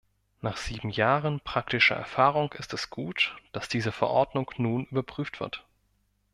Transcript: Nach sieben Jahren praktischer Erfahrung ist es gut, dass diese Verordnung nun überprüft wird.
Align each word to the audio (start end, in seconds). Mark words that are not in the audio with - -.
Nach 0.41 0.57
sieben 0.57 0.89
Jahren 0.89 1.41
praktischer 1.41 1.93
Erfahrung 1.95 2.51
ist 2.53 2.73
es 2.73 2.89
gut, 2.89 3.35
dass 3.51 3.69
diese 3.69 3.91
Verordnung 3.91 4.49
nun 4.57 4.85
überprüft 4.85 5.39
wird. 5.39 5.63